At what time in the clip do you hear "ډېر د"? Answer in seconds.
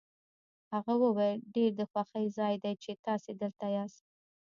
1.55-1.81